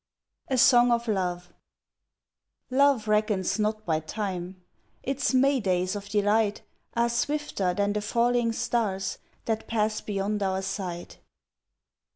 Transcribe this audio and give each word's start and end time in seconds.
A 0.47 0.57
SONG 0.57 0.89
OF 0.91 1.07
LOVE 1.09 1.53
Love 2.71 3.07
reckons 3.07 3.59
not 3.59 3.85
by 3.85 3.99
time 3.99 4.59
its 5.03 5.31
May 5.31 5.59
days 5.59 5.95
of 5.95 6.09
delight 6.09 6.63
Are 6.95 7.07
swifter 7.07 7.75
than 7.75 7.93
the 7.93 8.01
falling 8.01 8.51
stars 8.51 9.19
that 9.45 9.67
pass 9.67 10.01
beyond 10.01 10.41
our 10.41 10.63
sight. 10.63 11.19